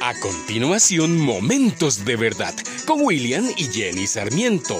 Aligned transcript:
A 0.00 0.14
continuación, 0.20 1.18
Momentos 1.18 2.04
de 2.04 2.14
Verdad 2.14 2.54
con 2.86 3.00
William 3.00 3.44
y 3.56 3.64
Jenny 3.64 4.06
Sarmiento. 4.06 4.78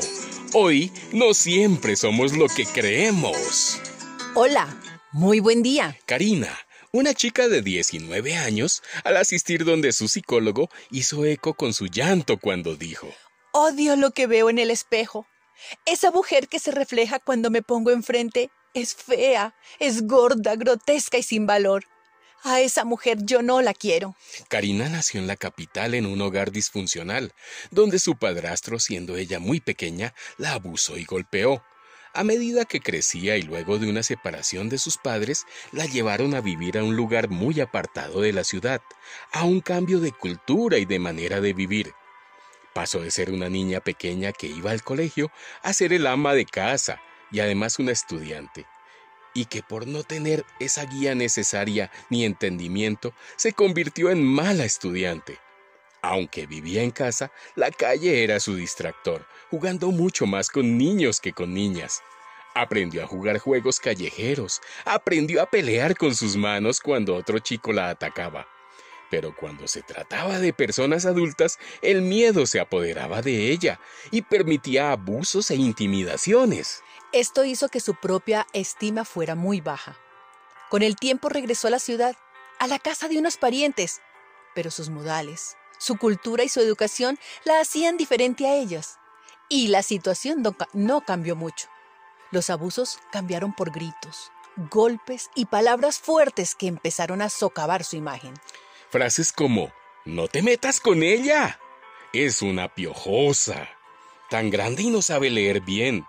Hoy 0.55 0.93
no 1.13 1.35
siempre 1.35 1.97
somos 1.97 2.37
lo 2.37 2.47
que 2.47 2.65
creemos. 2.65 3.81
Hola, 4.37 4.81
muy 5.11 5.41
buen 5.41 5.65
día. 5.65 5.99
Karina, 6.07 6.57
una 6.93 7.15
chica 7.15 7.49
de 7.49 7.63
19 7.63 8.37
años, 8.37 8.81
al 9.03 9.17
asistir 9.17 9.65
donde 9.65 9.91
su 9.91 10.07
psicólogo, 10.07 10.71
hizo 10.93 11.25
eco 11.25 11.55
con 11.55 11.75
su 11.75 11.87
llanto 11.87 12.39
cuando 12.39 12.77
dijo, 12.77 13.09
Odio 13.53 13.97
lo 13.97 14.13
que 14.13 14.29
veo 14.29 14.51
en 14.51 14.61
el 14.61 14.71
espejo. 14.71 15.27
Esa 15.85 16.13
mujer 16.13 16.47
que 16.47 16.61
se 16.61 16.71
refleja 16.71 17.19
cuando 17.19 17.51
me 17.51 17.63
pongo 17.63 17.91
enfrente 17.91 18.51
es 18.73 18.95
fea, 18.95 19.57
es 19.81 20.07
gorda, 20.07 20.55
grotesca 20.55 21.19
y 21.19 21.25
sin 21.25 21.45
valor. 21.45 21.87
A 22.45 22.61
esa 22.61 22.85
mujer 22.85 23.19
yo 23.23 23.43
no 23.43 23.61
la 23.63 23.75
quiero. 23.75 24.15
Karina 24.49 24.89
nació 24.89 25.21
en 25.21 25.27
la 25.27 25.37
capital 25.37 25.95
en 25.95 26.07
un 26.07 26.21
hogar 26.21 26.53
disfuncional, 26.53 27.33
donde 27.71 27.99
su 27.99 28.17
padrastro, 28.17 28.79
siendo 28.79 29.17
ella 29.17 29.41
muy 29.41 29.61
pequeña, 29.61 30.15
la 30.37 30.53
abusó 30.53 30.97
y 30.97 31.05
golpeó. 31.05 31.63
A 32.15 32.25
medida 32.25 32.65
que 32.65 32.81
crecía 32.81 33.37
y 33.37 33.43
luego 33.43 33.79
de 33.79 33.91
una 33.91 34.03
separación 34.03 34.69
de 34.69 34.79
sus 34.79 34.99
padres, 34.99 35.45
la 35.73 35.87
llevaron 35.87 36.35
a 36.35 36.41
vivir 36.41 36.79
a 36.79 36.85
un 36.85 36.97
lugar 36.97 37.29
muy 37.29 37.61
apartado 37.61 38.21
de 38.21 38.33
la 38.33 38.45
ciudad, 38.45 38.81
a 39.33 39.45
un 39.45 39.61
cambio 39.61 40.01
de 40.01 40.13
cultura 40.13 40.79
y 40.79 40.85
de 40.85 40.99
manera 40.99 41.41
de 41.41 41.53
vivir. 41.53 41.93
Pasó 42.73 43.01
de 43.01 43.11
ser 43.11 43.31
una 43.31 43.49
niña 43.49 43.81
pequeña 43.81 44.33
que 44.33 44.47
iba 44.47 44.71
al 44.71 44.83
colegio 44.83 45.31
a 45.63 45.73
ser 45.73 45.93
el 45.93 46.07
ama 46.07 46.35
de 46.35 46.45
casa 46.45 47.01
y 47.31 47.41
además 47.41 47.79
una 47.79 47.93
estudiante 47.93 48.67
y 49.39 49.45
que 49.45 49.63
por 49.63 49.87
no 49.87 50.03
tener 50.03 50.45
esa 50.59 50.85
guía 50.85 51.15
necesaria 51.15 51.93
ni 52.11 52.25
entendimiento 52.25 53.13
se 53.37 53.53
convirtió 53.53 54.11
en 54.11 54.25
mala 54.25 54.65
estudiante. 54.65 55.39
Aunque 56.03 56.47
vivía 56.47 56.83
en 56.83 56.91
casa, 56.91 57.31
la 57.55 57.71
calle 57.71 58.25
era 58.25 58.41
su 58.41 58.57
distractor, 58.57 59.27
jugando 59.49 59.93
mucho 59.93 60.27
más 60.27 60.49
con 60.51 60.77
niños 60.77 61.21
que 61.21 61.33
con 61.33 61.55
niñas. 61.55 62.03
Aprendió 62.53 63.05
a 63.05 63.07
jugar 63.07 63.39
juegos 63.39 63.79
callejeros, 63.79 64.61
aprendió 64.85 65.41
a 65.41 65.47
pelear 65.47 65.97
con 65.97 66.17
sus 66.17 66.37
manos 66.37 66.81
cuando 66.81 67.15
otro 67.15 67.39
chico 67.39 67.73
la 67.73 67.91
atacaba. 67.91 68.49
Pero 69.09 69.37
cuando 69.37 69.69
se 69.69 69.83
trataba 69.83 70.41
de 70.41 70.53
personas 70.53 71.07
adultas, 71.07 71.61
el 71.81 72.03
miedo 72.03 72.45
se 72.45 72.59
apoderaba 72.59 73.23
de 73.23 73.53
ella 73.53 73.79
y 74.11 74.23
permitía 74.23 74.91
abusos 74.91 75.53
e 75.53 75.55
intimidaciones. 75.55 76.83
Esto 77.13 77.45
hizo 77.45 77.71
que 77.71 77.81
su 77.81 77.95
propia 77.95 78.47
estima 78.53 79.05
fuera 79.05 79.35
muy 79.35 79.63
baja. 79.63 79.97
Con 80.69 80.83
el 80.83 80.97
tiempo 80.97 81.31
regresó 81.31 81.69
a 81.69 81.71
la 81.71 81.79
ciudad, 81.79 82.17
a 82.59 82.67
la 82.67 82.79
casa 82.79 83.09
de 83.09 83.19
unos 83.19 83.39
parientes, 83.39 84.03
pero 84.55 84.71
sus 84.71 84.91
modales, 84.91 85.57
su 85.79 85.97
cultura 85.97 86.45
y 86.45 86.51
su 86.51 86.61
educación 86.61 87.19
la 87.45 87.61
hacían 87.61 87.97
diferente 87.97 88.47
a 88.47 88.57
ellas. 88.57 88.99
Y 89.49 89.69
la 89.69 89.83
situación 89.83 90.45
no, 90.75 91.01
cambió 91.01 91.35
mucho. 91.35 91.69
Los 92.31 92.51
abusos 92.51 92.99
cambiaron 93.11 93.55
por 93.55 93.71
gritos, 93.71 94.31
golpes 94.71 95.31
y 95.35 95.47
palabras 95.47 95.99
fuertes 95.99 96.55
que 96.55 96.67
empezaron 96.67 97.23
a 97.23 97.31
socavar 97.31 97.85
su 97.85 97.97
imagen. 97.97 98.35
Frases 98.91 99.33
como, 99.33 99.73
no 100.05 100.29
te 100.29 100.43
metas 100.43 100.81
con 100.81 101.03
ella. 101.03 101.59
Es 102.13 102.43
una 102.43 102.75
piojosa. 102.75 103.71
Tan 104.29 104.51
grande 104.51 104.83
y 104.83 104.91
no 104.91 105.01
sabe 105.01 105.31
leer 105.31 105.63
bien. 105.63 106.05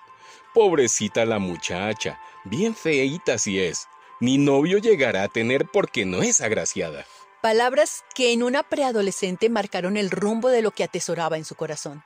Pobrecita 0.53 1.25
la 1.25 1.39
muchacha, 1.39 2.19
bien 2.43 2.75
feíta 2.75 3.37
si 3.37 3.59
es. 3.59 3.87
Ni 4.19 4.37
novio 4.37 4.79
llegará 4.79 5.23
a 5.23 5.27
tener 5.27 5.65
porque 5.67 6.05
no 6.05 6.21
es 6.21 6.41
agraciada. 6.41 7.05
Palabras 7.41 8.03
que 8.13 8.33
en 8.33 8.43
una 8.43 8.63
preadolescente 8.63 9.49
marcaron 9.49 9.95
el 9.95 10.11
rumbo 10.11 10.49
de 10.49 10.61
lo 10.61 10.71
que 10.71 10.83
atesoraba 10.83 11.37
en 11.37 11.45
su 11.45 11.55
corazón. 11.55 12.03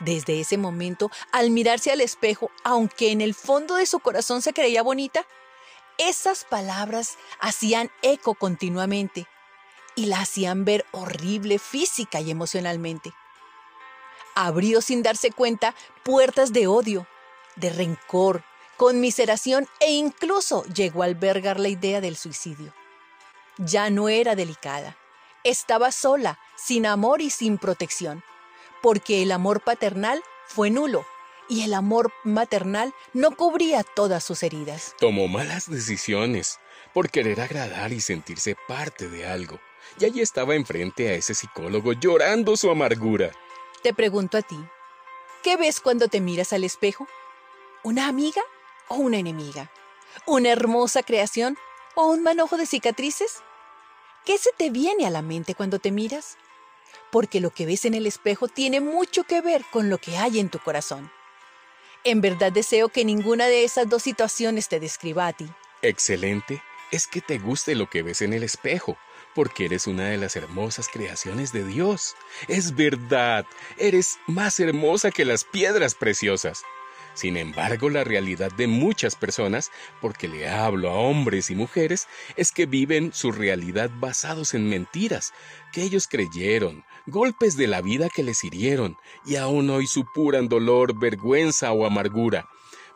Desde 0.00 0.40
ese 0.40 0.58
momento, 0.58 1.10
al 1.30 1.50
mirarse 1.50 1.92
al 1.92 2.00
espejo, 2.00 2.50
aunque 2.64 3.12
en 3.12 3.20
el 3.20 3.34
fondo 3.34 3.76
de 3.76 3.86
su 3.86 4.00
corazón 4.00 4.42
se 4.42 4.52
creía 4.52 4.82
bonita, 4.82 5.24
esas 5.98 6.44
palabras 6.44 7.16
hacían 7.38 7.90
eco 8.02 8.34
continuamente 8.34 9.28
y 9.94 10.06
la 10.06 10.20
hacían 10.20 10.64
ver 10.64 10.84
horrible 10.90 11.60
física 11.60 12.20
y 12.20 12.32
emocionalmente. 12.32 13.12
Abrió 14.34 14.80
sin 14.80 15.04
darse 15.04 15.30
cuenta 15.30 15.76
puertas 16.02 16.52
de 16.52 16.66
odio, 16.66 17.06
de 17.56 17.70
rencor, 17.70 18.44
conmiseración 18.76 19.68
e 19.80 19.92
incluso 19.92 20.64
llegó 20.64 21.02
a 21.02 21.06
albergar 21.06 21.60
la 21.60 21.68
idea 21.68 22.00
del 22.00 22.16
suicidio. 22.16 22.74
Ya 23.58 23.90
no 23.90 24.08
era 24.08 24.34
delicada, 24.34 24.96
estaba 25.44 25.92
sola, 25.92 26.38
sin 26.56 26.86
amor 26.86 27.20
y 27.20 27.30
sin 27.30 27.58
protección, 27.58 28.24
porque 28.82 29.22
el 29.22 29.30
amor 29.30 29.60
paternal 29.60 30.22
fue 30.46 30.70
nulo 30.70 31.06
y 31.48 31.62
el 31.62 31.74
amor 31.74 32.12
maternal 32.24 32.94
no 33.12 33.36
cubría 33.36 33.84
todas 33.84 34.24
sus 34.24 34.42
heridas. 34.42 34.94
Tomó 34.98 35.28
malas 35.28 35.70
decisiones 35.70 36.58
por 36.92 37.10
querer 37.10 37.40
agradar 37.40 37.92
y 37.92 38.00
sentirse 38.00 38.56
parte 38.66 39.08
de 39.08 39.26
algo. 39.26 39.60
Y 39.98 40.06
allí 40.06 40.20
estaba 40.20 40.54
enfrente 40.54 41.08
a 41.08 41.12
ese 41.12 41.34
psicólogo 41.34 41.92
llorando 41.92 42.56
su 42.56 42.70
amargura. 42.70 43.30
Te 43.82 43.92
pregunto 43.92 44.38
a 44.38 44.42
ti, 44.42 44.58
¿qué 45.42 45.56
ves 45.56 45.80
cuando 45.80 46.08
te 46.08 46.20
miras 46.20 46.52
al 46.52 46.64
espejo? 46.64 47.06
¿Una 47.84 48.08
amiga 48.08 48.40
o 48.88 48.94
una 48.94 49.18
enemiga? 49.18 49.70
¿Una 50.24 50.48
hermosa 50.48 51.02
creación 51.02 51.58
o 51.94 52.06
un 52.06 52.22
manojo 52.22 52.56
de 52.56 52.64
cicatrices? 52.64 53.42
¿Qué 54.24 54.38
se 54.38 54.48
te 54.56 54.70
viene 54.70 55.06
a 55.06 55.10
la 55.10 55.20
mente 55.20 55.54
cuando 55.54 55.78
te 55.78 55.90
miras? 55.90 56.38
Porque 57.12 57.40
lo 57.40 57.50
que 57.50 57.66
ves 57.66 57.84
en 57.84 57.92
el 57.92 58.06
espejo 58.06 58.48
tiene 58.48 58.80
mucho 58.80 59.24
que 59.24 59.42
ver 59.42 59.66
con 59.70 59.90
lo 59.90 59.98
que 59.98 60.16
hay 60.16 60.38
en 60.38 60.48
tu 60.48 60.60
corazón. 60.60 61.12
En 62.04 62.22
verdad 62.22 62.52
deseo 62.52 62.88
que 62.88 63.04
ninguna 63.04 63.48
de 63.48 63.64
esas 63.64 63.86
dos 63.86 64.02
situaciones 64.02 64.70
te 64.70 64.80
describa 64.80 65.26
a 65.26 65.34
ti. 65.34 65.46
Excelente 65.82 66.62
es 66.90 67.06
que 67.06 67.20
te 67.20 67.38
guste 67.38 67.74
lo 67.74 67.90
que 67.90 68.02
ves 68.02 68.22
en 68.22 68.32
el 68.32 68.44
espejo, 68.44 68.96
porque 69.34 69.66
eres 69.66 69.86
una 69.86 70.04
de 70.04 70.16
las 70.16 70.36
hermosas 70.36 70.88
creaciones 70.90 71.52
de 71.52 71.66
Dios. 71.66 72.16
Es 72.48 72.74
verdad, 72.74 73.44
eres 73.76 74.16
más 74.26 74.58
hermosa 74.58 75.10
que 75.10 75.26
las 75.26 75.44
piedras 75.44 75.94
preciosas. 75.94 76.62
Sin 77.14 77.36
embargo, 77.36 77.90
la 77.90 78.02
realidad 78.02 78.50
de 78.52 78.66
muchas 78.66 79.14
personas, 79.14 79.70
porque 80.00 80.28
le 80.28 80.48
hablo 80.48 80.90
a 80.90 80.94
hombres 80.94 81.50
y 81.50 81.54
mujeres, 81.54 82.08
es 82.36 82.50
que 82.50 82.66
viven 82.66 83.12
su 83.12 83.30
realidad 83.30 83.90
basados 84.00 84.52
en 84.54 84.68
mentiras 84.68 85.32
que 85.72 85.82
ellos 85.82 86.08
creyeron, 86.08 86.84
golpes 87.06 87.56
de 87.56 87.68
la 87.68 87.80
vida 87.80 88.08
que 88.08 88.24
les 88.24 88.42
hirieron, 88.42 88.96
y 89.24 89.36
aún 89.36 89.70
hoy 89.70 89.86
supuran 89.86 90.48
dolor, 90.48 90.98
vergüenza 90.98 91.72
o 91.72 91.86
amargura. 91.86 92.48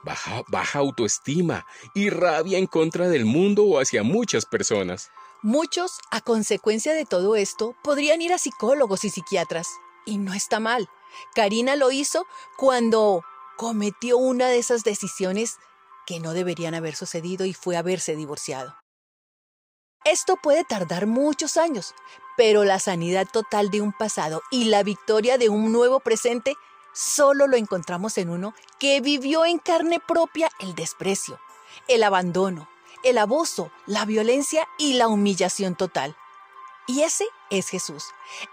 Baja, 0.05 0.43
baja 0.49 0.79
autoestima 0.81 1.67
y 1.95 2.11
rabia 2.11 2.59
en 2.59 2.67
contra 2.67 3.09
del 3.09 3.25
mundo 3.25 3.65
o 3.65 3.81
hacia 3.81 4.03
muchas 4.03 4.47
personas. 4.47 5.11
Muchos, 5.43 6.01
a 6.11 6.21
consecuencia 6.21 6.95
de 6.95 7.05
todo 7.05 7.37
esto, 7.37 7.77
podrían 7.83 8.21
ir 8.23 8.33
a 8.33 8.39
psicólogos 8.39 9.05
y 9.05 9.11
psiquiatras. 9.11 9.69
Y 10.05 10.19
no 10.19 10.35
está 10.35 10.59
mal. 10.59 10.89
Karina 11.35 11.77
lo 11.77 11.93
hizo 11.93 12.27
cuando 12.57 13.23
cometió 13.59 14.19
una 14.19 14.47
de 14.47 14.59
esas 14.59 14.85
decisiones 14.85 15.57
que 16.07 16.21
no 16.21 16.33
deberían 16.33 16.75
haber 16.75 16.95
sucedido 16.95 17.45
y 17.45 17.53
fue 17.53 17.77
haberse 17.77 18.15
divorciado. 18.15 18.77
Esto 20.05 20.37
puede 20.41 20.63
tardar 20.63 21.07
muchos 21.09 21.57
años, 21.57 21.93
pero 22.37 22.63
la 22.63 22.79
sanidad 22.79 23.27
total 23.31 23.71
de 23.71 23.81
un 23.81 23.93
pasado 23.93 24.43
y 24.53 24.67
la 24.67 24.85
victoria 24.85 25.39
de 25.39 25.49
un 25.49 25.73
nuevo 25.73 25.99
presente 25.99 26.55
solo 26.95 27.49
lo 27.49 27.57
encontramos 27.57 28.17
en 28.17 28.31
uno 28.31 28.55
que 28.79 29.01
vivió 29.01 29.45
en 29.45 29.59
carne 29.59 29.99
propia 29.99 30.49
el 30.61 30.77
desprecio, 30.77 31.41
el 31.89 32.05
abandono, 32.05 32.69
el 33.03 33.19
abuso, 33.19 33.73
la 33.87 34.05
violencia 34.05 34.69
y 34.79 34.95
la 34.95 35.09
humillación 35.09 35.75
total. 35.75 36.17
Y 36.87 37.03
ese 37.03 37.27
es 37.51 37.69
Jesús, 37.69 38.05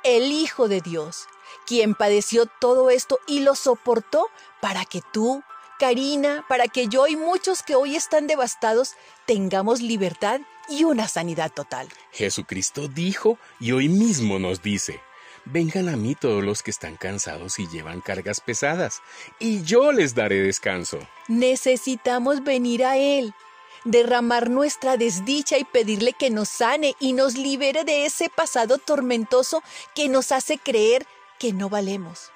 el 0.04 0.32
Hijo 0.32 0.68
de 0.68 0.82
Dios, 0.82 1.28
quien 1.66 1.96
padeció 1.96 2.46
todo 2.46 2.90
esto 2.90 3.20
y 3.28 3.42
lo 3.42 3.56
soportó 3.56 4.28
para 4.62 4.86
que 4.86 5.02
tú, 5.14 5.44
Karina, 5.80 6.46
para 6.48 6.68
que 6.68 6.88
yo 6.88 7.08
y 7.08 7.16
muchos 7.16 7.64
que 7.64 7.76
hoy 7.76 7.96
están 7.96 8.28
devastados 8.28 8.94
tengamos 9.26 9.82
libertad 9.82 10.42
y 10.70 10.84
una 10.84 11.08
sanidad 11.08 11.52
total. 11.52 11.90
Jesucristo 12.12 12.88
dijo 12.88 13.38
y 13.60 13.72
hoy 13.72 13.90
mismo 13.90 14.40
nos 14.40 14.62
dice, 14.62 15.02
vengan 15.46 15.90
a 15.90 15.96
mí 15.96 16.16
todos 16.16 16.44
los 16.44 16.64
que 16.64 16.72
están 16.72 16.96
cansados 16.96 17.60
y 17.60 17.68
llevan 17.68 18.02
cargas 18.02 18.42
pesadas, 18.42 19.02
y 19.40 19.64
yo 19.64 19.92
les 19.92 20.16
daré 20.16 20.42
descanso. 20.42 21.00
Necesitamos 21.28 22.44
venir 22.44 22.86
a 22.86 22.98
Él 22.98 23.34
derramar 23.86 24.50
nuestra 24.50 24.98
desdicha 24.98 25.58
y 25.58 25.64
pedirle 25.64 26.14
que 26.14 26.30
nos 26.30 26.50
sane 26.50 26.96
y 27.00 27.14
nos 27.14 27.36
libere 27.36 27.84
de 27.86 28.06
ese 28.06 28.30
pasado 28.30 28.78
tormentoso 28.78 29.64
que 29.94 30.10
nos 30.10 30.32
hace 30.32 30.58
creer 30.58 31.06
que 31.40 31.54
no 31.54 31.70
valemos, 31.70 32.32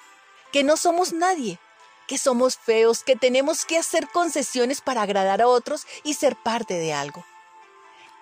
que 0.52 0.62
no 0.62 0.76
somos 0.76 1.12
nadie, 1.12 1.58
que 2.06 2.16
somos 2.18 2.56
feos, 2.56 3.02
que 3.04 3.16
tenemos 3.16 3.64
que 3.64 3.78
hacer 3.78 4.08
concesiones 4.08 4.80
para 4.80 5.02
agradar 5.02 5.42
a 5.42 5.48
otros 5.48 5.86
y 6.02 6.14
ser 6.14 6.36
parte 6.36 6.74
de 6.74 6.92
algo. 6.92 7.24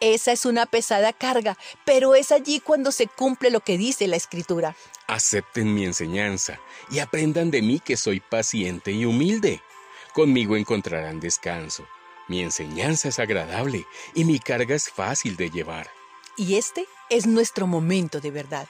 Esa 0.01 0.31
es 0.33 0.45
una 0.45 0.67
pesada 0.67 1.13
carga, 1.13 1.59
pero 1.85 2.15
es 2.15 2.31
allí 2.31 2.61
cuando 2.61 2.93
se 2.93 3.09
cumple 3.09 3.51
lo 3.51 3.61
que 3.61 3.77
dice 3.77 4.07
la 4.07 4.17
Escritura. 4.17 4.77
Acepten 5.09 5.75
mi 5.75 5.85
enseñanza 5.85 6.61
y 6.91 7.01
aprendan 7.01 7.51
de 7.51 7.63
mí 7.63 7.81
que 7.81 7.97
soy 7.97 8.21
paciente 8.21 8.93
y 8.93 9.05
humilde. 9.05 9.61
Conmigo 10.13 10.57
encontrarán 10.57 11.19
descanso. 11.19 11.85
Mi 12.29 12.43
enseñanza 12.43 13.09
es 13.09 13.19
agradable 13.19 13.87
y 14.15 14.25
mi 14.25 14.39
carga 14.39 14.75
es 14.75 14.91
fácil 14.91 15.37
de 15.37 15.51
llevar. 15.51 15.91
Y 16.37 16.57
este 16.57 16.87
es 17.09 17.27
nuestro 17.27 17.67
momento 17.67 18.21
de 18.21 18.31
verdad. 18.31 18.69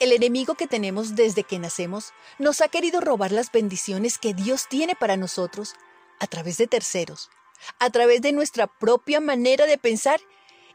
El 0.00 0.12
enemigo 0.12 0.56
que 0.56 0.66
tenemos 0.66 1.14
desde 1.14 1.44
que 1.44 1.58
nacemos 1.58 2.12
nos 2.38 2.60
ha 2.60 2.68
querido 2.68 3.00
robar 3.00 3.32
las 3.32 3.50
bendiciones 3.50 4.18
que 4.18 4.34
Dios 4.34 4.66
tiene 4.68 4.94
para 4.94 5.16
nosotros 5.16 5.74
a 6.18 6.26
través 6.26 6.58
de 6.58 6.66
terceros, 6.66 7.30
a 7.78 7.88
través 7.90 8.20
de 8.20 8.32
nuestra 8.32 8.66
propia 8.66 9.20
manera 9.20 9.66
de 9.66 9.78
pensar 9.78 10.20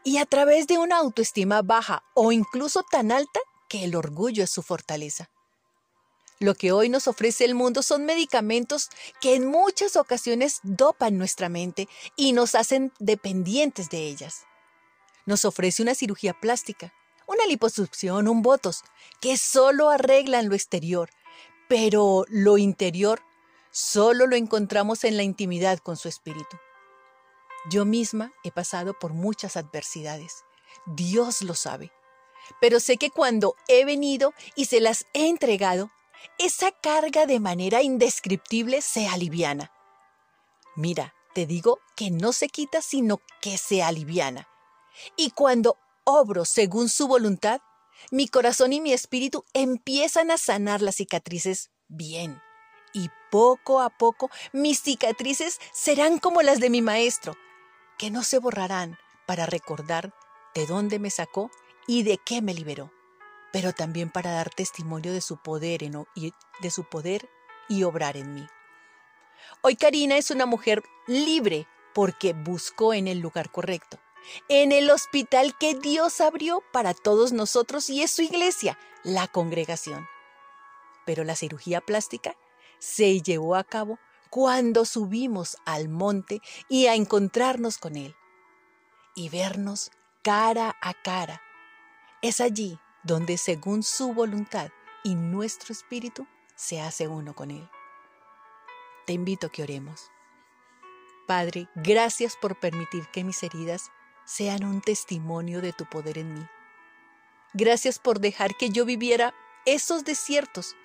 y 0.02 0.16
a 0.16 0.26
través 0.26 0.66
de 0.66 0.78
una 0.78 0.96
autoestima 0.96 1.62
baja 1.62 2.02
o 2.14 2.32
incluso 2.32 2.82
tan 2.90 3.12
alta 3.12 3.38
que 3.68 3.84
el 3.84 3.94
orgullo 3.94 4.42
es 4.42 4.50
su 4.50 4.62
fortaleza. 4.62 5.30
Lo 6.42 6.56
que 6.56 6.72
hoy 6.72 6.88
nos 6.88 7.06
ofrece 7.06 7.44
el 7.44 7.54
mundo 7.54 7.84
son 7.84 8.04
medicamentos 8.04 8.90
que 9.20 9.36
en 9.36 9.46
muchas 9.46 9.94
ocasiones 9.94 10.58
dopan 10.64 11.16
nuestra 11.16 11.48
mente 11.48 11.88
y 12.16 12.32
nos 12.32 12.56
hacen 12.56 12.92
dependientes 12.98 13.90
de 13.90 14.08
ellas. 14.08 14.44
Nos 15.24 15.44
ofrece 15.44 15.84
una 15.84 15.94
cirugía 15.94 16.34
plástica, 16.34 16.92
una 17.28 17.46
liposucción, 17.46 18.26
un 18.26 18.42
botos, 18.42 18.82
que 19.20 19.36
solo 19.36 19.88
arreglan 19.88 20.48
lo 20.48 20.56
exterior, 20.56 21.10
pero 21.68 22.24
lo 22.28 22.58
interior 22.58 23.22
solo 23.70 24.26
lo 24.26 24.34
encontramos 24.34 25.04
en 25.04 25.16
la 25.16 25.22
intimidad 25.22 25.78
con 25.78 25.96
su 25.96 26.08
espíritu. 26.08 26.56
Yo 27.70 27.84
misma 27.84 28.32
he 28.42 28.50
pasado 28.50 28.98
por 28.98 29.12
muchas 29.12 29.56
adversidades. 29.56 30.42
Dios 30.86 31.42
lo 31.42 31.54
sabe. 31.54 31.92
Pero 32.60 32.80
sé 32.80 32.96
que 32.96 33.10
cuando 33.10 33.54
he 33.68 33.84
venido 33.84 34.34
y 34.56 34.64
se 34.64 34.80
las 34.80 35.06
he 35.14 35.28
entregado, 35.28 35.92
esa 36.38 36.70
carga 36.72 37.26
de 37.26 37.40
manera 37.40 37.82
indescriptible 37.82 38.82
se 38.82 39.08
aliviana. 39.08 39.72
Mira, 40.76 41.14
te 41.34 41.46
digo 41.46 41.78
que 41.96 42.10
no 42.10 42.32
se 42.32 42.48
quita, 42.48 42.82
sino 42.82 43.20
que 43.40 43.58
se 43.58 43.82
aliviana. 43.82 44.48
Y 45.16 45.30
cuando 45.30 45.78
obro 46.04 46.44
según 46.44 46.88
su 46.88 47.08
voluntad, 47.08 47.60
mi 48.10 48.28
corazón 48.28 48.72
y 48.72 48.80
mi 48.80 48.92
espíritu 48.92 49.44
empiezan 49.52 50.30
a 50.30 50.38
sanar 50.38 50.82
las 50.82 50.96
cicatrices 50.96 51.70
bien. 51.88 52.40
Y 52.92 53.10
poco 53.30 53.80
a 53.80 53.90
poco 53.90 54.30
mis 54.52 54.80
cicatrices 54.80 55.58
serán 55.72 56.18
como 56.18 56.42
las 56.42 56.60
de 56.60 56.70
mi 56.70 56.82
maestro, 56.82 57.36
que 57.98 58.10
no 58.10 58.22
se 58.22 58.38
borrarán 58.38 58.98
para 59.26 59.46
recordar 59.46 60.12
de 60.54 60.66
dónde 60.66 60.98
me 60.98 61.10
sacó 61.10 61.50
y 61.86 62.02
de 62.02 62.18
qué 62.18 62.42
me 62.42 62.54
liberó, 62.54 62.92
pero 63.52 63.72
también 63.72 64.10
para 64.10 64.32
dar 64.32 64.50
testimonio 64.50 65.12
de 65.12 65.20
su 65.20 65.36
poder 65.36 65.82
y 65.82 66.32
de 66.60 66.70
su 66.70 66.84
poder 66.84 67.28
y 67.68 67.84
obrar 67.84 68.16
en 68.16 68.34
mí. 68.34 68.46
Hoy 69.60 69.76
Karina 69.76 70.16
es 70.16 70.30
una 70.30 70.46
mujer 70.46 70.82
libre 71.06 71.66
porque 71.94 72.32
buscó 72.32 72.94
en 72.94 73.08
el 73.08 73.18
lugar 73.18 73.50
correcto 73.50 73.98
en 74.48 74.72
el 74.72 74.90
hospital 74.90 75.56
que 75.58 75.74
Dios 75.74 76.20
abrió 76.20 76.62
para 76.72 76.94
todos 76.94 77.32
nosotros 77.32 77.88
y 77.90 78.02
es 78.02 78.10
su 78.10 78.22
iglesia, 78.22 78.78
la 79.02 79.26
congregación. 79.28 80.06
Pero 81.04 81.24
la 81.24 81.36
cirugía 81.36 81.80
plástica 81.80 82.36
se 82.78 83.20
llevó 83.20 83.56
a 83.56 83.64
cabo 83.64 83.98
cuando 84.30 84.84
subimos 84.84 85.56
al 85.64 85.88
monte 85.88 86.40
y 86.68 86.86
a 86.86 86.94
encontrarnos 86.94 87.78
con 87.78 87.96
Él 87.96 88.14
y 89.14 89.28
vernos 89.28 89.90
cara 90.22 90.76
a 90.80 90.94
cara. 90.94 91.42
Es 92.22 92.40
allí 92.40 92.78
donde 93.02 93.38
según 93.38 93.82
su 93.82 94.14
voluntad 94.14 94.70
y 95.02 95.14
nuestro 95.14 95.72
espíritu 95.72 96.26
se 96.54 96.80
hace 96.80 97.08
uno 97.08 97.34
con 97.34 97.50
Él. 97.50 97.68
Te 99.06 99.12
invito 99.12 99.48
a 99.48 99.50
que 99.50 99.62
oremos. 99.62 100.10
Padre, 101.26 101.68
gracias 101.74 102.36
por 102.36 102.58
permitir 102.58 103.06
que 103.12 103.24
mis 103.24 103.42
heridas 103.42 103.90
sean 104.24 104.64
un 104.64 104.80
testimonio 104.80 105.60
de 105.60 105.72
tu 105.72 105.86
poder 105.86 106.18
en 106.18 106.34
mí. 106.34 106.46
Gracias 107.54 107.98
por 107.98 108.20
dejar 108.20 108.56
que 108.56 108.70
yo 108.70 108.84
viviera 108.84 109.34
esos 109.66 110.04
desiertos, 110.04 110.76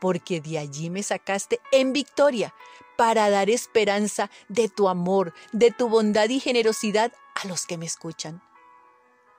porque 0.00 0.40
de 0.40 0.58
allí 0.58 0.90
me 0.90 1.02
sacaste 1.02 1.60
en 1.72 1.92
victoria 1.92 2.54
para 2.96 3.30
dar 3.30 3.50
esperanza 3.50 4.30
de 4.48 4.68
tu 4.68 4.88
amor, 4.88 5.32
de 5.52 5.70
tu 5.70 5.88
bondad 5.88 6.28
y 6.28 6.40
generosidad 6.40 7.12
a 7.42 7.46
los 7.46 7.66
que 7.66 7.78
me 7.78 7.86
escuchan. 7.86 8.42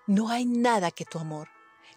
No 0.08 0.30
hay 0.30 0.46
nada 0.46 0.92
que 0.92 1.06
tu 1.06 1.20
amor, 1.20 1.50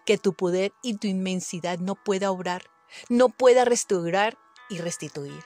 que 0.05 0.19
tu 0.19 0.35
poder 0.35 0.73
y 0.83 0.97
tu 0.99 1.07
inmensidad 1.07 1.79
no 1.79 1.95
pueda 1.95 2.31
obrar, 2.31 2.71
no 3.09 3.29
pueda 3.29 3.65
restaurar 3.65 4.39
y 4.69 4.79
restituir. 4.79 5.43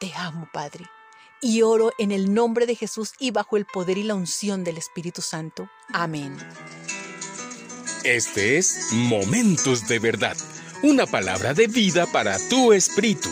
Te 0.00 0.12
amo, 0.14 0.48
Padre 0.52 0.84
y 1.44 1.60
oro 1.60 1.92
en 1.98 2.10
el 2.10 2.32
nombre 2.32 2.64
de 2.64 2.74
Jesús 2.74 3.12
y 3.20 3.30
bajo 3.30 3.58
el 3.58 3.66
poder 3.66 3.98
y 3.98 4.02
la 4.02 4.14
unción 4.14 4.64
del 4.64 4.78
Espíritu 4.78 5.20
Santo. 5.20 5.68
Amén. 5.92 6.36
Este 8.02 8.56
es 8.56 8.88
Momentos 8.92 9.86
de 9.86 9.98
Verdad, 9.98 10.36
una 10.82 11.06
palabra 11.06 11.52
de 11.52 11.66
vida 11.66 12.06
para 12.06 12.38
tu 12.48 12.72
espíritu. 12.72 13.28